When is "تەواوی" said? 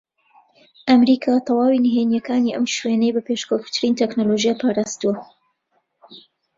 1.47-1.83